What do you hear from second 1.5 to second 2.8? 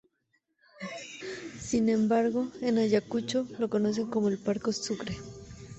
Sin embargo, en